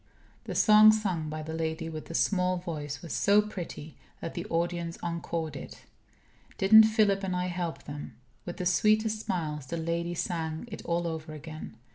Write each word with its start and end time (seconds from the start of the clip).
The 0.45 0.55
song 0.55 0.91
sung 0.91 1.29
by 1.29 1.43
the 1.43 1.53
lady 1.53 1.87
with 1.87 2.07
the 2.07 2.15
small 2.15 2.57
voice 2.57 3.03
was 3.03 3.13
so 3.13 3.39
pretty 3.39 3.97
that 4.19 4.33
the 4.33 4.47
audience 4.47 4.97
encored 5.03 5.55
it. 5.55 5.83
Didn't 6.57 6.85
Philip 6.85 7.21
and 7.23 7.35
I 7.35 7.45
help 7.49 7.83
them! 7.83 8.15
With 8.43 8.57
the 8.57 8.65
sweetest 8.65 9.19
smiles 9.23 9.67
the 9.67 9.77
lady 9.77 10.15
sang 10.15 10.67
it 10.71 10.83
all 10.85 11.05
over 11.05 11.33
again. 11.35 11.77